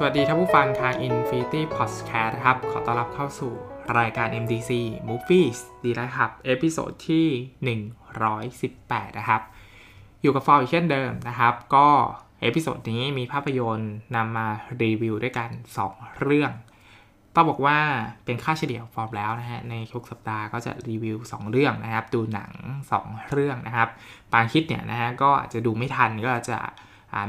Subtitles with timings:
[0.00, 3.52] สวัสดีท่านผู้ฟังทาง Infinity Podcast ครับ ขอต้อนรับเข้าสู่
[3.98, 4.70] รายการ MDC
[5.08, 7.26] Movies ดีนะครับ episode ที่
[8.46, 9.42] 118 นะครับ
[10.22, 11.88] อยู่กับฟอร์อีกเช่นเดิมนะครับ ก็
[12.42, 14.46] episode นี้มีภาพยนตร์นำมา
[14.82, 15.50] รีวิวด้วยกัน
[15.86, 16.52] 2 เรื่อง
[17.34, 17.78] ต้องบอกว่า
[18.24, 22.52] เป็นค่าเฉลี่ยฟอร์มแล้วนะฮะ ในทุกสัปดาห์ก็จะรีวิว 2 เรื่องนะครับ ดูหนัง
[22.92, 23.88] 2 เรื่องนะครับ
[24.32, 26.58] บาง week เนี่ยนะฮะก็อาจจะดูไม่ทันก็จะ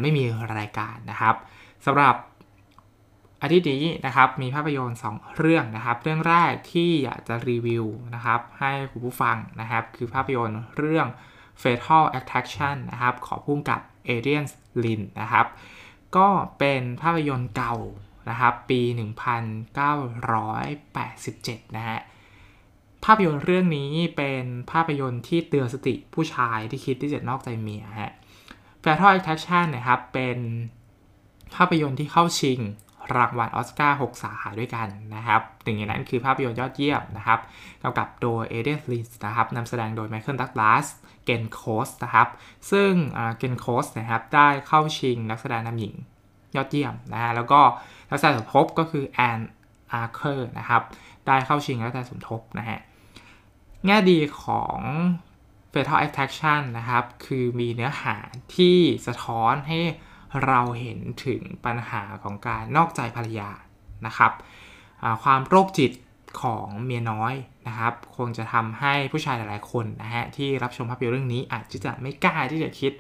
[0.01, 0.23] ไม่มี
[0.57, 1.35] รายการนะครับ
[1.87, 2.15] สำหรับ
[3.41, 11.07] อาทิตย์นี้นะครับมีภาพยนตร์ 2 เรื่องนะครับ เรื่องแรกที่อยากจะรีวิวนะครับให้คุณผู้ฟังนะครับ คือภาพยนตร์เรื่อง
[11.61, 14.45] Fatal Attraction นะครับขอพุ่งกับ a d r i a n
[14.83, 15.45] Lin นะครับ
[16.17, 16.27] ก็
[16.59, 17.75] เป็นภาพยนตร์เก่า
[18.29, 18.81] นะครับ ปี
[20.89, 21.99] 1987 นะฮะ
[23.05, 28.11] ภาพยนตร์เรื่องนี้เป็นภาพยนตร์ที่เตือนสติผู้ชายที่คิดที่จะนอกใจเมียฮะ
[28.83, 30.37] Fatal Attraction นะครับเป็น
[31.55, 32.59] ภาพยนตร์ที่เข้าชิง
[33.17, 37.39] รางวัลออสการ์6สาขาด้วยกันนะครับหนึ่งในนั้นคือภาพยนตร์ยอดเยี่ยมนะครับ
[37.83, 40.85] กำกับโดยเอเดรียน ไลน์นะครับนำแสดงโดยไมเคิลดักลาส
[41.25, 42.27] เกนโคสนะครับ
[42.71, 42.91] ซึ่ง
[43.37, 45.95] เกนโคสนะครับได้เข้าชิงนักแสดงนำหญิง
[46.55, 47.61] ยอดเยี่ยมนะฮะแล้วก็
[48.09, 49.39] นักแสดงสมทบก็คือแอน
[49.91, 50.81] อาร์เชอร์นะครับ
[51.27, 52.79] ได้เข้าชิงนักแสดงสมทบนะฮะ
[53.85, 54.79] แง่ดีของ
[55.73, 58.15] Fatal Attraction นะครับ คือมีเนื้อหา
[58.55, 59.79] ที่สะท้อนให้
[60.45, 63.49] เราเห็นถึงปัญหาของการนอกใจภรรยา
[64.05, 64.31] นะครับ
[65.23, 65.91] ความโรคจิต
[66.41, 67.33] ของเมียน้อย
[67.67, 72.91] นะครับ คงจะทำให้ผู้ชายหลายๆคนนะฮะที่รับชมภาพยนตร์เรื่องนี้ อาจจะไม่กล้าที่จะคิด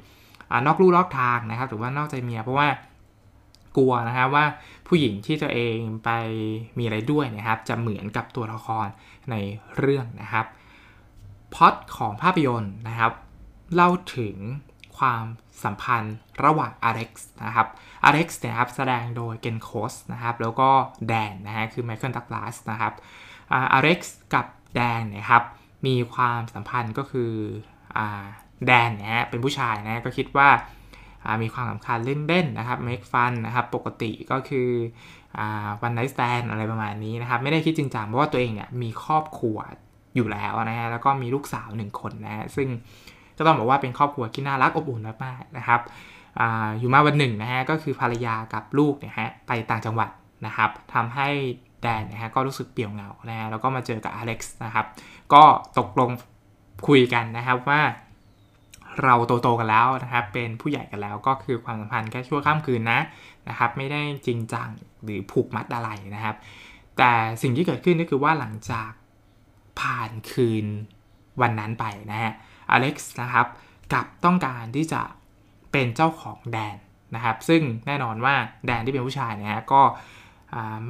[0.51, 2.67] อนอกลู่นอกทางนะครับ หรือว่านอกใจเมียเพราะว่า
[3.77, 4.45] กลัวนะครับว่า
[4.87, 6.09] ผู้หญิงที่ตัวเองไป
[6.77, 8.87] มีอะไรด้วยนะครับ จะเหมือนกับตัวละคร
[9.31, 9.35] ใน
[9.77, 10.45] เรื่องนะครับ
[11.55, 13.13] พอดของภาพยนตร์นะครับ
[13.73, 14.35] เล่าถึง
[14.97, 15.23] ความ
[15.65, 17.11] สัมพันธ์ระหว่าง RX
[17.45, 17.67] นะครับ
[18.11, 20.69] RX นะครับแสดงโดยเกนโคสนะครับ แล้วก็
[21.07, 22.93] แดนนะฮะคือไมเคิลดักลาสนะครับ
[23.81, 23.99] RX
[24.33, 25.43] กับแดนนะครับ
[25.87, 27.31] มีความสัมพันธ์ก็คือ
[28.65, 30.49] แดนนะฮะเป็นผู้ชายนะก็คิดว่า
[31.43, 31.97] มีความสัมพันธ์
[32.27, 34.69] เล่นๆนะครับ make fun นะครับ ปกติก็คือ
[35.81, 39.57] one night stand อะไรประมาณนี้นะครับ ไม่ได้คิดจริงจังเพราะว่าตัวเองเนี่ยมีครอบครัว
[40.15, 42.67] อยู่แล้วนะฮะแล้วก็มีลูกสาวหนึ่งคนนะฮะซึ่ง
[43.39, 45.81] ก็ต้องบอกว่าเป็นครอบครัวที่น่ารักอบอุ่นมากๆนะครับ
[46.39, 50.09] อยู่มาวันหนึ่งนะฮะก็คือภรรยากับลูกเนี่ยฮะไปต่างจังหวัด
[50.45, 51.29] นะครับทำให้
[51.81, 54.85] แดนนะฮะก็รู้สึกเปลี่ยวเหงานะฮะแล้วก็มาเจอกับอเล็กซ์นะครับ
[55.33, 55.43] ก็
[55.77, 56.09] ตกลง
[56.87, 57.81] คุยกันนะครับว่า
[59.03, 62.99] เราโตๆกันแล้วนะครับ เป็นผู้ใหญ่กันแล้วก็คือความสัมพันธ์แค่ชั่วข้ามคืนนะ
[63.49, 64.69] นะครับ ไม่ได้จริงจัง
[65.03, 66.35] หรือผูกมัดอะไรนะครับ
[66.97, 67.11] แต่
[67.41, 68.91] สิ่งที่เกิดขึ้นก็คือว่าหลังจาก
[69.79, 70.65] ผ่านคืน
[71.41, 72.33] วันนั้นไปนะฮะ
[72.71, 73.47] อเล็กซ์นะครับ
[73.93, 75.01] กับต้องการที่จะ
[75.71, 76.77] เป็นเจ้าของแดน
[77.15, 78.35] นะครับ ซึ่งแน่นอนว่า
[78.65, 79.81] แดนที่เป็นผู้ชายเนี่ยก็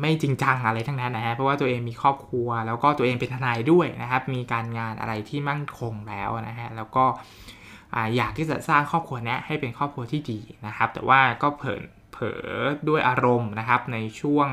[0.01, 7.06] ไม่จริงจังอะไรทั้งนั้นนะฮะเพราะว่าตัวเองมีครอบครัว แล้วก็ตัวเองเป็นทนายด้วยนะครับ มีการงานอะไรที่มั่นคงแล้วนะฮะแล้วก็
[8.16, 11.81] อยากที่จะสร้างครอบครัวนี้ให้เป็นครอบครัวที่ดีนะครับ แต่ว่าก็เผลอ
[12.12, 12.44] เผลอ
[12.89, 14.47] ด้วยอารมณ์นะครับในช่วง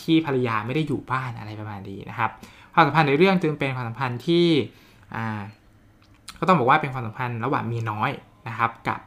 [0.00, 2.30] ที่ภรรยาไม่ได้อยู่บ้านอะไรประมาณนี้นะครับ
[2.74, 4.46] ความสัมพันธ์ในเรื่องจึงเป็นความสัมพันธ์ที่
[6.38, 8.10] ก็ต้องบอกว่าเป็นความสัมพันธ์ระหว่างมีน้อย
[8.48, 9.00] นะครับกับ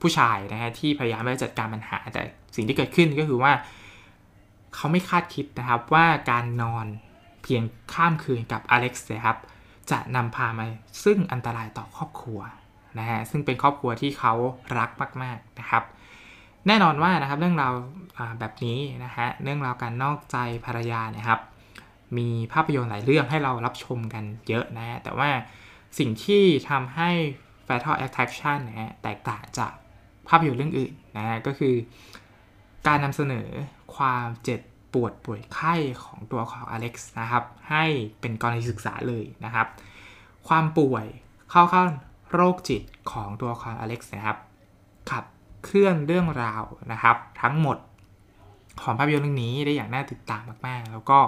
[0.00, 2.22] ผู้ชายนะฮะที่พยายามจะจัดการปัญหา แต่
[2.56, 3.52] สิ่งที่เกิดขึ้นก็คือว่า
[4.74, 6.86] เขาไม่คาดคิดนะครับว่าการนอน
[7.42, 7.62] เพียง
[7.92, 9.38] ข้ามคืนกับอเล็กซ์นะครับ
[9.90, 10.64] จะนำพามา
[11.04, 12.40] ซึ่งอันตรายต่อครอบครัว
[12.98, 14.32] นะฮะซึ่งเป็นครอบครัวที่เขา
[14.78, 14.90] รัก
[15.22, 15.82] มาก ๆนะครับ
[16.66, 17.72] แน่นอนว่านะครับเรื่องราว
[18.38, 20.36] แบบนี้นะฮะเรื่องราวการนอกใจ
[20.66, 21.40] ภรรยาเนี่ยครับ
[22.18, 25.28] มีภาพยนตร์หลายเรื่องให้เรารับชมกันเยอะนะฮะแต่ว่า
[25.98, 27.10] สิ่งที่ทำให้
[27.66, 29.72] Fatal Attraction นะฮะแตกต่างจาก
[30.28, 31.74] ภาพยนตร์เรื่องอื่นนะฮะก็คือ
[32.86, 33.48] การนำเสนอ
[33.96, 34.60] ความเจ็บ
[34.92, 35.74] ปวดป่วยไข้
[36.04, 37.84] ของตัวของอเล็กซ์นะครับ ให้
[38.20, 39.66] เป็นกรณีศึกษาเลยนะครับ
[40.48, 41.06] ความป่วย
[41.50, 41.82] เข้าข้า
[42.32, 42.82] โรคจิต
[43.12, 44.38] ของตัวของอเล็กซ์นะครับ
[45.10, 45.24] ขับ
[45.64, 46.62] เคลื่อนเรื่องราว
[46.92, 47.78] นะครับ ทั้งหมด
[48.82, 51.18] ของภาพยนตร์เรื่องนี้ได้อย่างน่าติดตามมาก ๆ แล้วก็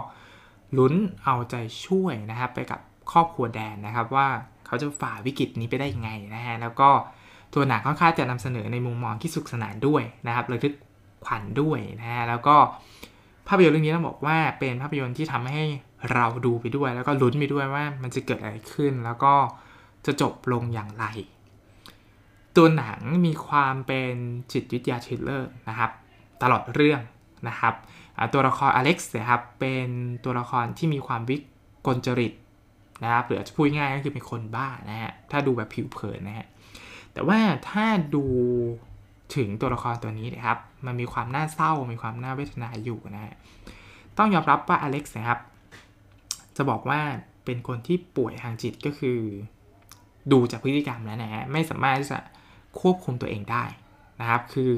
[0.78, 0.94] ลุ้น
[1.24, 1.54] เอาใจ
[1.84, 2.80] ช่วยนะครับ ไปกับ
[3.12, 4.28] ครอบครัวแดนนะครับ ว่า
[4.66, 6.90] เขาจะฝ่าวิกฤตนี้ไปได้ยังไงนะฮะแล้วก็
[7.54, 10.74] ตัวหนังค่อนข้างจะนำเสนอในมุมมองที่สุขสนานด้วยนะครับระทึก
[11.24, 12.56] ขวัญด้วยนะฮะแล้วก็
[13.48, 15.64] ภาพยนตร์เรื่องนี้ต้องบอกว่าเป็นภาพยนตร์ที่ทำให้
[16.12, 19.34] เราดูไปด้วย แล้วก็ลุ้นไปด้วยว่ามันจะเกิดอะไรขึ้น แล้วก็
[20.06, 21.04] จะจบลงอย่างไร
[22.56, 24.14] ตัวหนังมีความเป็น
[24.52, 25.90] จิตวิทยา thriller นะครับ
[26.42, 27.00] ตลอดเรื่อง
[27.48, 27.74] นะครับ
[28.32, 29.88] ตัวละครอเล็กซ์นะครับเป็น
[30.24, 31.36] ตัวละครที่มีความวิ
[31.86, 32.32] กลจริต
[33.02, 36.46] นะครับหรือจะพูดง่ายก็คือเป็นคนบ้านะฮะถ้าดูแบบผิวเผินนะฮะ
[37.12, 37.38] แต่ว่า
[37.70, 38.24] ถ้าดู
[39.36, 43.34] ถึงตัวละครตัวนี้นะครับ มันมีความน่าเศร้า มีความน่าเวทนาอยู่นะฮะ
[44.18, 45.40] ต้องยอมรับว่าอเล็กซ์นะครับ
[46.56, 47.00] จะบอกว่า
[47.44, 49.18] เป็นคนที่ป่วยทางจิตก็คือ
[50.32, 52.18] ดูจากพฤติกรรมแล้วนะฮะไม่สามารถที่จะ
[52.80, 53.64] ควบคุมตัวเองได้
[54.20, 54.72] นะครับ คือ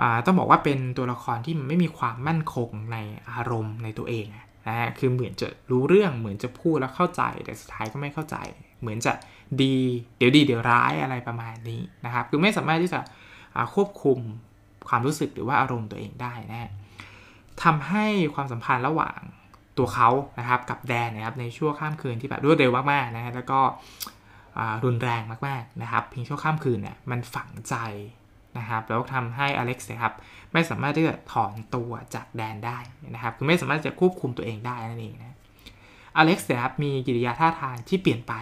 [0.00, 2.96] อต้องบอกว่าเป็นตัวละครที่ไม่มีความมั่นคงใน
[3.30, 4.26] อารมณ์ในตัวเอง
[4.66, 8.36] นะฮะคือเหมือนจะรู้เรื่องเหมือนจะพูดแล้วเข้าใจ แต่สุดท้ายก็ไม่เข้าใจ
[8.80, 9.12] เหมือนจะ
[9.62, 9.76] ดี
[10.18, 13.00] เดี๋ยวดีเดี๋ยวร้ายอะไรประมาณนี้นะครับ คือไม่สามารถที่จะ
[13.74, 14.18] ควบคุม
[14.88, 16.70] ความรู้สึกหรือว่าอารมณ์ตัวเองได้นะ
[17.62, 19.18] ทำให้ความสัมพันธ์ระหว่าง
[19.78, 20.08] ตัวเขา
[20.38, 23.60] นะครับกับแดนนะครับในช่วงข้ามคืนที่แบบรวดเร็วมากๆนะฮะแล้วก็
[24.84, 27.74] รุนแรงมากๆนะครับเพียงชั่วข้ามคืนเนี่ยมันฝังใจ
[28.60, 30.14] นะครับแล้วทำให้อเล็กซ์นะครับ
[30.52, 32.78] ไม่สามารถที่จะถอนตัวจากแดนได้
[33.14, 35.36] นะครับคือไม่สามารถจะควบคุมตัวเองได้นั่นเองนะ
[36.16, 38.34] อเล็กซ์นะครับมีกิริยาท่าทางที่เปลี่ยนไป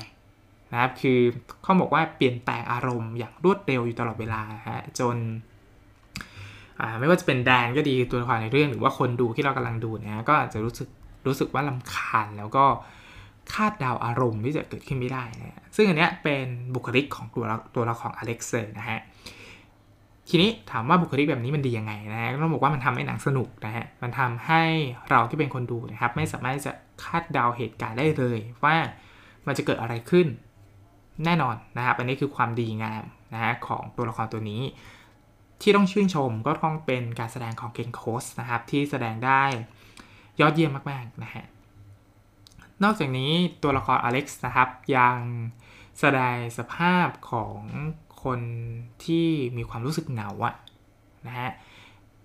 [0.72, 1.20] นะครับคือ
[1.62, 5.16] เขาบอกว่าเปลี่ยนแปลงอารมณ์อย่างรวดเร็วอยู่ตลอดเวลาฮะจน
[6.98, 10.88] ไม่ว่าจะเป็นแดนก็ดีตัวละครในเรื่องหรือว่าคนดูที่เรากำลังดูนะก็อาจจะรู้สึก
[11.26, 12.64] รู้สึกว่าลำคาญแล้วก็
[13.52, 17.44] คาดเดาอารมณ์ที่จะเกิดขึ้นไม่ได้นะซึ่งอันนี้เป็นบุคลิกของตัว
[17.74, 19.00] ตัวละครอเล็กซ์เลยนะฮะ
[20.28, 24.62] ทีนี้ถามว่าบุคลิกแบบนี้มันดียังไงนะฮะต้องบอกว่ามันทำให้หนังสนุกนะฮะมันทำให้
[25.10, 26.72] เราที่เป็นคนดูนะครับ ไม่สามารถจะ
[27.04, 28.76] คาดเดาเหตุการณ์ได้เลย ว่า
[29.46, 30.26] มันจะเกิดอะไรขึ้น
[31.24, 33.04] แน่นอนนะครับ อันนี้คือความดีงาม
[33.34, 34.62] นะฮะของตัวละครตัวนี้
[35.62, 39.42] ที่ต้องชื่นชมก็ต้องเป็นการแสดงของเกนโคสนะครับ ที่แสดงได้
[40.40, 41.44] ยอดเยี่ยมมากๆนะฮะ
[42.82, 43.32] นอกจากนี้
[43.62, 45.16] ตัวละครอเล็กซ์นะครับยัง
[46.00, 47.58] แสดงสภาพของ
[48.24, 48.40] คน
[49.04, 49.26] ที่
[49.56, 50.54] มีความรู้สึกเหงาอะ
[51.26, 51.50] นะฮะ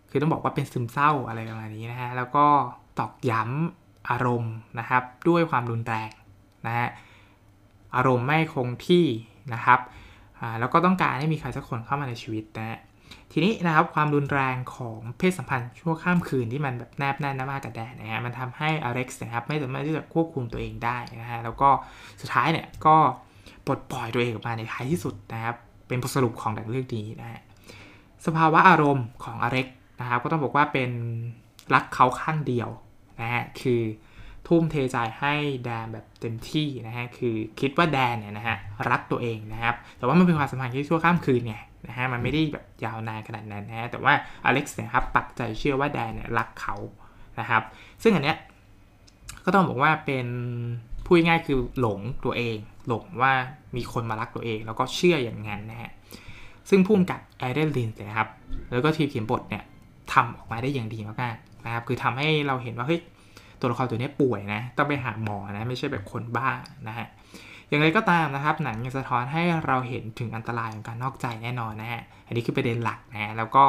[0.10, 2.46] คือต้องบอกว่าเป็นซึมเศร้าอะไรประมาณนี้นะฮะแล้วก็
[3.00, 6.12] ตอกย้ำอารมณ์นะครับด้วยความรุนแรง
[6.68, 6.88] นะฮะ
[7.96, 9.06] อารมณ์ไม่คงที่
[9.54, 9.80] นะครับ
[10.60, 12.80] แล้วก็ต้องการให้มีใครสักคนเข้ามาในชีวิตนะ
[13.32, 21.70] ทีนี้นะครับความรุนแรงของเพศสัมพันธ์ชั่วข้ามคืนที่มันแบบแนบแน่นมากกับแดนนะฮะมันทำให้อเล็กซ์นะครับไม่สามารถที่จะควบคุมตัวเองได้นะฮะแล้วก็
[22.22, 22.96] สุดท้ายเนี่ยก็
[23.66, 25.56] ปลดปล่อยตัวเองออกมาในท้ายที่สุดนะครับ
[25.94, 27.42] เป็นบทสรุปของดังเรื่องนี้นะฮะ
[28.26, 29.68] สภาวะอารมณ์ของอเล็ก
[30.00, 30.92] นะครับ ก็ต้องบอกว่าเป็น
[31.74, 32.70] รักเขาข้างเดียว
[33.22, 33.82] นะฮะคือ
[34.48, 35.34] ทุ่มเทใจให้
[35.66, 38.58] แดนแบบเต็มที่นะฮะคือคิดว่าแดนเนี่ยนะฮะ
[38.90, 41.56] รักตัวเองนะครับ แต่ว่ามันเป็นความสัมพันธ์ที่ชั่วข้ามคืนไง
[41.88, 44.14] นะฮะมันไม่ได้แบบยาวนานขนาดนั้นนะฮะแต่ว่า
[44.46, 46.76] อเล็กซ์เนี่ยครับปักใจเชื่อว่าแดนเนี่ยรักเขา
[47.40, 47.64] นะครับ
[48.04, 48.38] ซึ่งอันเนี้ย
[49.46, 50.28] ก็ต้องบอกว่าเป็น
[51.06, 52.58] พูดง่ายคือหลงตัวเอง
[52.88, 53.34] หลงว่า
[53.76, 55.92] มีคนมารักตัวเอง แล้วก็เชื่ออย่างนั้นนะฮะ
[56.70, 58.30] ซึ่งพุ่มกับแอเดนลินนะครับ
[58.72, 59.64] แล้วก็ทีมเขียนบทเนี่ย
[60.14, 63.00] ทำออกมาได้อย่างดีมากๆนะครับ คือทำให้เราเห็นว่าเฮ้ย
[63.60, 66.50] ตัวละครตัวนี้ป่วยนะ ต้องไปหาหมอนะ ไม่ใช่แบบคนบ้า
[66.88, 67.08] นะฮะ
[67.70, 73.64] อย่างไรก็ตามนะครับ หนังยังสะท้อนให้เราเห็นถึงอันตรายของการนอกใจแน่นอนนะฮะ อันนี้คือประเด็นหลักนะ แล้วก็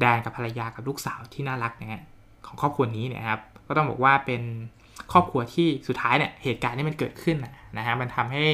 [0.00, 2.02] แดนกับภรรยากับลูกสาวที่น่ารักนะฮะ
[2.46, 4.42] ของครอบครัวนี้นะครับ ก็ต้องบอกว่าเป็น
[5.12, 7.36] ครอบครัวที่สุดท้ายเนี่ยเหตุการณ์นี้มันเกิดขึ้น
[7.76, 8.44] นะฮะมันทำให้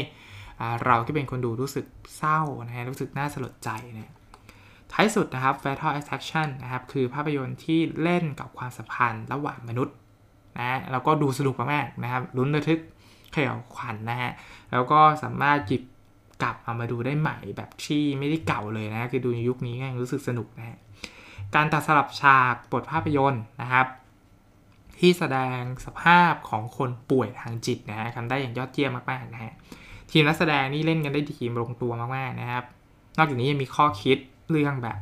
[0.85, 4.13] เราที่เป็นคนดูรู้สึกเศร้านะฮะรู้สึกน่าสลดใจนะ
[4.93, 9.95] ท้ายสุดนะครับ Fatal Attraction นะครับ คือภาพยนตร์ที่เล่นกับความสัมพันธ์ระหว่างมนุษย์
[10.59, 12.81] นะแล้วก็ดูสนุกมากๆนะครับลุ้นระทึก
[13.33, 14.31] เขย่าขวัญนนะฮะ
[14.73, 15.83] แล้วก็สามารถจิบ
[16.43, 20.79] กลับเอามาดูได้ใหม่แบบที่ไม่ได้เก่าเลยนะคือดูในยุคนี้ยังรู้สึกสนุกนะฮะ
[21.55, 23.87] การตัดสลับฉากบทภาพยนตร์นะครับ
[24.99, 29.53] ที่แสดงสภาพของคนป่วยทางจิตนะฮะทำได้อย่างยอดเยี่ยมมากๆนะฮะ
[30.11, 32.65] ทีมนักแสดงนี่เล่นกันได้ดีลงตัวมากๆนะครับ
[33.19, 34.19] นอกจากนี้ยังมีข้อคิด
[34.51, 34.99] เรื่องแบบ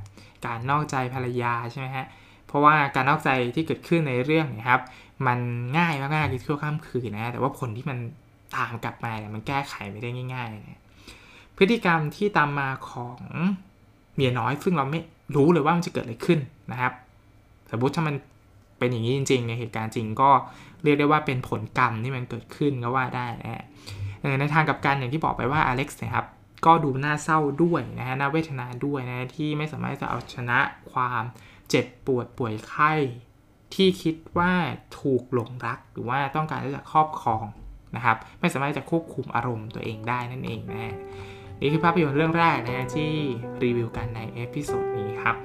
[0.47, 2.07] การนอกใจภรรยาใช่ไหมฮะ
[2.47, 4.81] เพราะว่าการนอกใจที่เกิดขึ้นในเรื่องนะครับ
[5.27, 5.39] มัน
[5.79, 7.99] ง่ายมากๆคือชั่วข้ามคืนนะแต่ว่าผลที่มัน
[8.57, 10.81] ตามกลับมาเนี่ยมันแก้ไขไม่ได้ง่ายๆนะ
[11.57, 13.19] พฤติกรรมที่ตามมาของ
[14.15, 15.01] เมียน้อย ซึ่งเราไม่
[15.37, 16.39] รู้เลยว่ามันจะเกิดอะไรขึ้น
[16.73, 16.93] นะครับ
[17.71, 18.15] สมมติถ้ามัน
[18.81, 20.31] เป็นอย่างนี้จริง ๆ ในเหตุการณ์จริงก็
[20.85, 23.65] เรียกได้ว่าเป็นผลกรรมที่มันเกิดขึ้นก็ว่าได้นะ
[24.41, 26.27] ในทางกับการอย่างที่บอกไปว่าอเล็กซ์นะครับ
[26.67, 30.59] ก็ดูน่าเศร้าด้วยนะฮะน่าเวทนาด้วยนะที่ไม่สามารถจะเอาชนะ
[30.93, 31.23] ความ
[31.69, 32.93] เจ็บปวดป่วยไข้
[33.75, 34.53] ที่คิดว่า
[35.01, 37.45] ถูกหลงรักหรือว่าต้องการที่จะครอบครอง
[37.97, 40.95] นะครับ ไม่สามารถจะควบคุมอารมณ์ตัวเองได้นั่นเองนะ
[41.61, 43.13] นี่คือภาพยนตร์เรื่องแรกนะที่
[43.63, 45.37] รีวิวกันใน episode นี้ครับ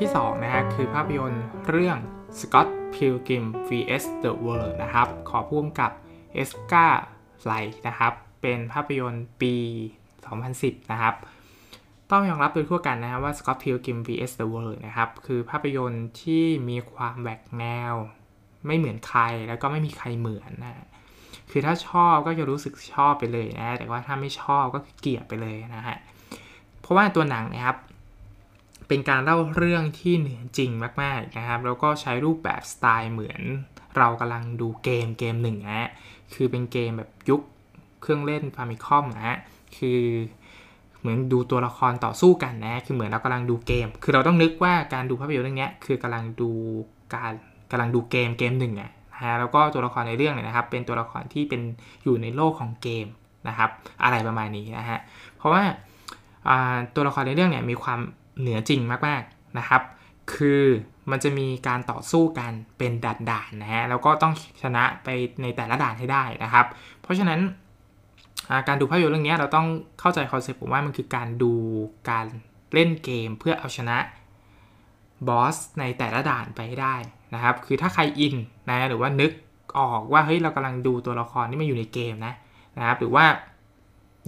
[0.00, 1.98] ที่2นะฮะคือภาพยนตร์เรื่อง
[2.38, 5.92] Scott Pilgrim vs The World นะครับ ขอพ่วงกับ
[6.32, 6.86] เอสกา
[7.44, 7.52] ไล
[7.88, 8.12] นะครับ
[8.42, 9.54] เป็นภาพยนตร์ปี
[10.24, 11.14] 2010 นะครับ
[12.10, 17.94] ต้องยอมรับโดยทั่วกันนะครับว่า Scott Pilgrim vs The World นะครับ คือภาพยนตร์ที่มีความแหวกแนว
[18.66, 20.86] ไม่เหมือนใครแล้วก็ไม่มีใครเหมือนนะ
[21.50, 25.96] คือถ้าชอบก็จะรู้สึกชอบไปเลยนะ แต่ว่าถ้าไม่ชอบก็เกลียดไปเลยนะฮะ
[26.80, 27.78] เพราะว่าตัวหนังนะครับ
[28.88, 30.70] เป็นการเล่าเรื่องที่เหนือจริง
[31.02, 33.42] มากๆนะครับ แล้วก็ใช้รูปแบบสไตล์เหมือน
[33.96, 35.90] เรากำลังดูเกมเกมหนึ่งนะ
[36.34, 37.40] คือเป็นเกมแบบยุค
[38.02, 39.38] เครื่องเล่นฟามิคอมนะฮะ
[39.76, 40.02] คือ
[41.00, 46.50] เหมือนดูตัวละครต่อสู้กันนะ คือเหมือนเรากำลังดูเกม คือเราต้องนึกว่าการดูภาพยนตร์เรื่องนี้คือกำลังดู
[47.14, 47.32] การ
[47.70, 48.90] กำลังดูเกมเกมหนึ่งนะ
[49.22, 51.60] ฮะ แล้วก็ตัวละครในเรื่องเนี่ยนะครับ เป็นตัวละครที่เป็น
[52.04, 53.06] อยู่ในโลกของเกม
[53.48, 53.70] นะครับ
[54.02, 54.98] อะไรประมาณนี้นะฮะ
[55.36, 55.62] เพราะว่า
[56.94, 58.00] ตัวละครในเรื่องเนี่ยมีความ
[58.40, 59.82] เหนือจริงมากๆนะครับ
[60.34, 60.62] คือ
[61.10, 65.08] มันจะมีการต่อสู้กันเป็นด่านๆนะฮะแล้วก็ต้องชนะไป
[65.42, 66.66] ในแต่ละด่านให้ได้นะครับ
[67.02, 67.40] เพราะฉะนั้น
[68.68, 69.66] การดูภาพยนตร์เรื่องนี้เราต้อง
[70.00, 71.52] เข้าใจ concept ผมว่ามันคือการดู
[72.10, 72.26] การ
[72.74, 73.98] เล่นเกมเพื่อเอาชนะ
[75.28, 76.96] บอสในแต่ละด่านไปให้ได้
[77.34, 78.34] นะครับ คือถ้าใครอิน
[78.68, 79.32] นะหรือว่านึก
[79.78, 82.34] ออกว่าเฮ้ยเรากำลังดูตัวละครที่มาอยู่ในเกมนะ
[82.78, 83.24] นะครับ หรือว่า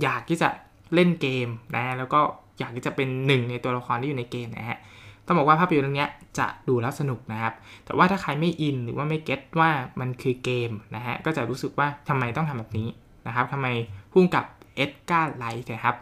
[0.02, 0.48] อยากที่จะ
[0.94, 2.20] เล่นเกมนะแล้วก็
[2.58, 4.78] อยากที่จะเป็นหนึ่งในตัวละครที่อยู่ในเกมนะฮะ
[5.26, 12.88] ต้องบอกว่าภาพยนตร์เรื่องนี้จะดูแล้วสนุกนะครับ แต่ว่าถ้าใครไม่อินหรือว่าไม่เก็ตว่ามันคือเกมนะฮะก็จะรู้สึกว่าทำไมต้องทำแบบนี้
[13.26, 13.66] นะครับทำไม
[14.12, 14.44] พุ่งกับ
[14.76, 15.96] เอ็ดการ์ไลท์นะครับ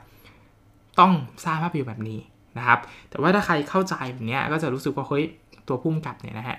[1.01, 1.13] ต้อง
[1.45, 2.21] สร้างภาพยนตร์แบบนี้
[2.59, 2.79] นะครับ
[3.11, 5.25] แต่ว่าถ้าใครเข้าใจแบบนี้ก็จะรู้สึกว่าเฮ้ย
[5.69, 6.59] ตัวผู้กำกับเนี่ยนะฮะ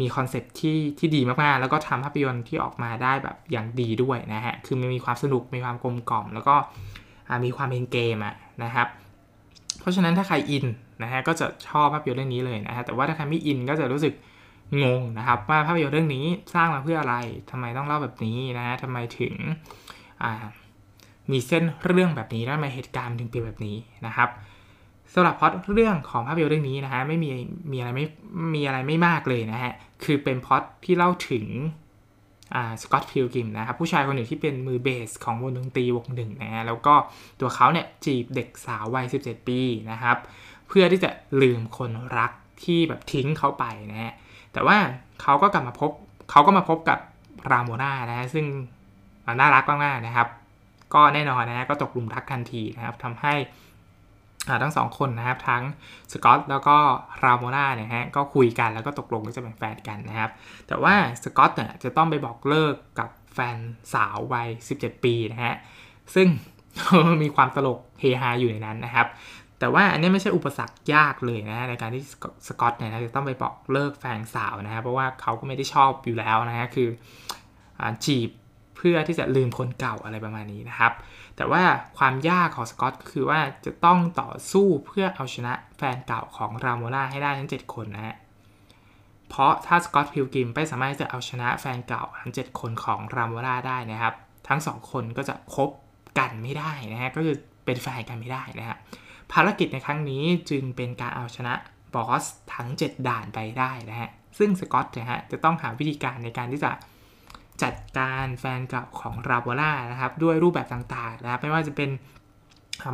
[0.00, 6.54] มี concept ที่ที่ดีมากๆ แล้วก็ทำภาพยนตร์ที่ออกมาได้แบบอย่างดีด้วยนะฮะ คือมันมีความสนุก มีความกลมกล่อม แล้วก็
[7.44, 8.88] มีความเป็นเกมอะนะครับ
[9.80, 10.64] เพราะฉะนั้นถ้าใครอิน
[11.02, 14.14] นะฮะก็จะชอบภาพยนตร์เรื่องนี้เลยนะฮะแต่ว่าถ้าใครไม่อินก็จะรู้สึก
[14.82, 17.16] งงนะครับว่าภาพยนตร์เรื่องนี้สร้างมาเพื่ออะไร
[17.50, 19.34] ทำไมต้องเล่าแบบนี้นะฮะทำไมถึง
[21.30, 24.28] มีเส้นเรื่องแบบนี้แล้วทำไมเหตุการณ์ถึงเป็นแบบนี้นะครับ
[25.14, 27.28] สำหรับพอดเรื่องของภาพยนตร์เรื่องนี้นะฮะไม่มี
[27.72, 28.06] มีอะไรไม่
[28.54, 29.72] มีอะไรไม่มากเลยนะฮะ
[30.04, 31.46] คือเป็นพอดที่เล่าถึง
[32.82, 36.94] สกอตพิลกิมนะครับผู้ชายคนหนึ่งที่เป็นมือเบสของวงดนตรีวงหนึ่งนะฮะแล้วก็
[37.40, 40.16] ตัวเขาเนี่ยจีบเด็กสาววัย 17 ปีนะครับ
[40.68, 41.10] เพื่อที่จะ
[41.42, 42.32] ลืมคนรัก
[42.64, 44.12] ที่แบบทิ้งเขาไปนะฮะ
[44.52, 44.76] แต่ว่า
[45.22, 45.90] เขาก็กลับมาพบ
[46.30, 46.98] เขาก็มาพบกับ
[47.52, 48.46] ราโมนานะฮะซึ่ง
[49.40, 50.28] น่ารักมากๆนะครับ
[50.94, 53.34] ก็แน่นอนนะฮะก็ตกหลุมรักทันทีนะครับทำให้
[54.62, 55.62] ทั้งสองคนนะครับ ทั้ง
[56.12, 56.76] สกอตแล้วก็
[57.24, 60.30] ราโมนาเนี่ยฮะก็คุยกันแล้วก็ตกลงที่จะเป็นแฟนกันนะครับ
[60.68, 63.56] แต่ว่าสกอตเนี่ยจะต้องไปบอกเลิกกับแฟน
[63.94, 65.54] สาววัย 17 ปีนะฮะ
[66.14, 66.28] ซึ่ง
[67.22, 69.06] มีความตลกเฮฮาอยู่ในนั้นนะครับ
[69.58, 72.02] แต่ว่าอันนี้ไม่ใช่อุปสรรคยากเลยนะในการที่
[72.48, 76.88] สกอตเนี่ยจะต้องไปบอกเลิกแฟนสาวนะครับเพราะว่าเขาก็ไม่ได้ชอบอยู่แล้วนะฮะคือ
[78.04, 78.30] จีบ
[78.76, 80.92] เพื่อที่จะลืมคนเก่าอะไรประมาณนี้นะครับ
[81.38, 81.64] แต่ว่า
[81.98, 88.16] ความยากของสกอตก็คือว่าจะต้องต่อสู้เพื่อเอาชนะแฟนเก่าของราโมล่าให้ได้ทั้ง 7 คนนะฮะ
[89.28, 94.14] เพราะถ้าสกอตพิลกิมไม่สามารถจะเอาชนะแฟนเก่าทั้ง 7 คนของราโมล่าได้นะครับ
[94.48, 95.70] ทั้ง 2 คนก็จะคบ
[96.18, 98.76] กันไม่ได้นะฮะ ก็คือเป็นแฟนกันไม่ได้นะฮะ
[99.32, 101.54] ภารกิจในครั้งนี้จึงเป็นการเอาชนะ
[101.94, 106.70] บอสทั้ง 7 ด่านไปได้นะฮะ ซึ่งสกอตนะฮะจะต้องหาวิธีการในการที่จะ
[107.62, 111.90] จัดการแฟนเก่าของราโบล่านะครับด้วยรูปแบบต่างๆนะครับไม่ว่าจะเป็น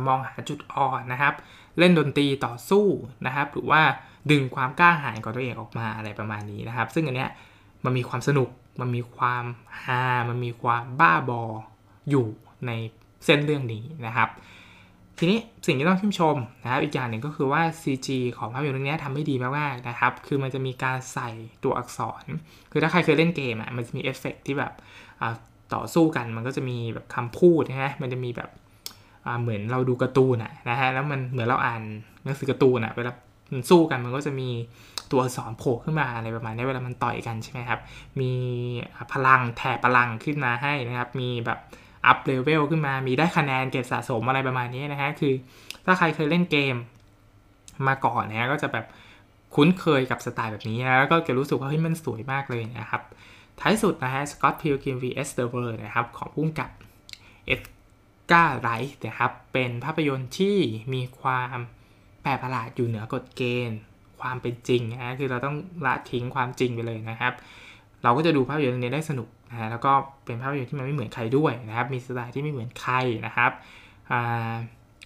[0.07, 1.33] มองหาจุดอ่อนนะครับ
[1.79, 2.85] เล่นดนตรีต่อสู้
[3.25, 3.81] นะครับ หรือว่า
[4.31, 7.29] ดึงความกล้าหาญของตัวเองออกมาอะไรประมาณนี้นะครับ ซึ่งอันเนี้ย
[7.85, 9.43] มันมีความสนุกมันมีความ
[9.83, 11.43] ฮามันมีความบ้าบอ
[12.09, 12.27] อยู่
[12.67, 12.71] ใน
[13.25, 14.29] เส้นเรื่องนี้นะครับ
[15.19, 21.29] ทีนี้สิ่งที่ต้องชื่นชมนะครับอีกอย่างหนึ่งก็คือว่า CG ของภาพยนตร์เรื่องนี้ทำได้ดีมากๆนะครับ คือมันจะมีการใส่
[21.63, 22.23] ตัวอักษร
[22.71, 24.73] คือถ้าใครเคยเล่นเกมอะมันจะมีเอฟเฟกที่แบบ
[25.73, 28.49] ต่อสู้กันมันก็จะมีแบบคำพูดนะฮะมันจะมีแบบ
[29.41, 31.81] เหมือนเราดูการ์ตูนอะนะฮะแล้วมันเหมือนเราอ่าน
[32.23, 33.11] หนังสือการ์ตูนอะเวลา
[33.69, 34.49] สู้กันมันก็จะมี
[35.11, 37.79] ตัวอักษรโผล่ขึ้นมาอะไรประมาณนี้เวลามันต่อยกันใช่ไหมครับ
[38.19, 38.31] มี
[39.13, 41.59] พลังแถบพลังขึ้นมาให้นะครับมีแบบ
[42.05, 45.33] up level ขึ้นมา มีได้คะแนนเก็บสะสมอะไรประมาณนี้นะฮะ คือ
[45.85, 46.75] ถ้าใครเคยเล่นเกม
[47.87, 48.85] มาก่อนนะฮะ ก็จะแบบ
[49.55, 53.01] คุ้นเคยกับสไตล์แบบนี้นะแล้วก็จะรู้สึกว่าเฮ้ยมันสวยมากเลยนะครับ
[53.59, 56.69] ท้ายสุดนะฮะ Scott Pilgrim vs The World นะครับของผู้กำกับ
[57.45, 60.57] Edgar Wright นะครับ เป็นภาพยนตร์ที่
[60.93, 61.57] มีความ
[62.21, 63.79] แปลกประหลาดอยู่เหนือกฎเกณฑ์
[64.21, 67.33] ความเป็นจริงนะฮะคือเราต้องละทิ้งความจริงไปเลยนะครับ
[68.05, 69.91] เราก็จะดูภาพยนตร์เรื่องนี้ได้สนุกนะแล้วก็
[70.25, 72.95] เป็นภาพยนตร์ที่มันไม่เหมือนใครด้วยนะครับมีสไตล์ที่ไม่เหมือนใคร
[73.25, 73.51] นะครับ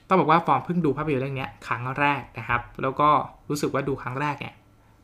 [0.07, 3.09] ต้องบอกว่าฟอร์มเพิ่งดูภาพยนตร์เรื่องนี้ครั้งแรกนะครับ แล้วก็
[3.49, 4.53] รู้สึกว่าดูครั้งแรกเนี่ย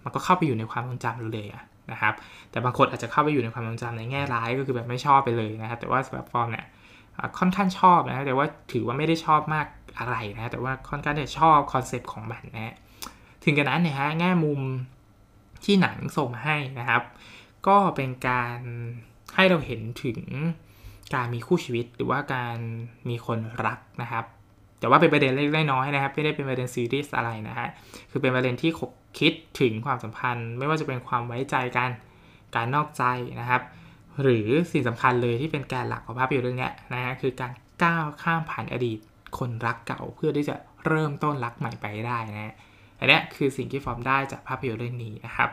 [0.03, 2.13] มันก็เข้าไปอยู่ในความทรงจำเลยอะนะครับ
[2.51, 6.65] แต่บางคนอาจจะเข้าไปอยู่ในความทรงจำในแง่ร้ายก็คือแบบไม่ชอบไปเลยนะครับ แต่ว่าสำหรับฟอร์มเนี่ย
[7.39, 9.67] ค่อนข้างชอบนะแต่ว่าถือว่าไม่ได้ชอบมาก
[9.99, 12.73] อะไรนะแต่ว่าค่อนข้างจะชอบ concept ของมันนะ
[13.43, 14.59] ถึงกันนั้นเนี่ยฮะแง่มุม
[15.63, 17.01] ที่หนังส่งมาให้นะครับ
[17.67, 18.59] ก็เป็นการ
[19.35, 20.19] ให้เราเห็นถึง
[21.15, 22.57] การมีคู่ชีวิตหรือว่าการ
[23.09, 24.25] มีคนรักนะครับ
[24.79, 27.67] แต่ว่าเป็นประเด็นเล็กน้อยนะครับ ไม่ได้เป็นประเด็นซีรีส์อะไรนะฮะ
[28.11, 28.71] คือเป็นประเด็นที่
[29.19, 31.89] คิดถึงความสัมพันธ์ ไม่ว่าจะเป็นความไว้ใจกัน
[32.55, 33.03] การนอกใจ
[33.39, 33.61] นะครับ
[34.21, 37.51] หรือสิ่งสำคัญเลยที่เป็นแกนหลักของภาพยนตร์เรื่องนี้นะฮะคือการ
[37.83, 38.99] ก้าวข้ามผ่านอดีต
[39.37, 40.55] คนรักเก่าเพื่อที่จะ
[40.85, 42.53] เริ่มต้นรักใหม่ไปได้นะ
[42.99, 45.49] อันนี้คือสิ่งที่ฟอร์มได้จากภาพยนตร์เรื่องนี้นะครับ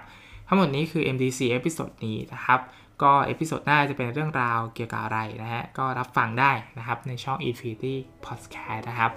[0.53, 2.61] ทั้งหมดนี้คือ MDC episode นี้นะครับ
[3.03, 7.95] ก็ episode หน้าจะเป็นเรื่องราวเกี่ยวกับอะไรนะฮะ ก็รับฟังได้นะครับในช่อง Infinity
[8.27, 9.13] Podcast นะครับ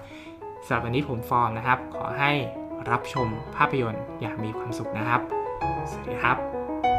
[0.65, 2.31] สำหรับวันนี้ผมฟอร์มนะครับ ขอให้
[2.89, 5.21] รับชมภาพยนตร์อย่างมีความสุขนะครับ
[5.91, 6.94] สวัสดีครับ